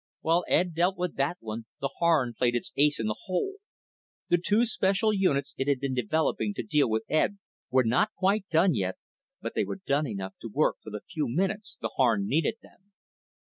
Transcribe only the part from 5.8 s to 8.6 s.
developing to deal with Ed were not quite